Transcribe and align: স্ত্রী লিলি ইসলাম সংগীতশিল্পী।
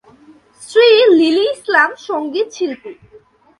স্ত্রী 0.61 0.87
লিলি 1.19 1.45
ইসলাম 1.53 1.89
সংগীতশিল্পী। 2.07 2.93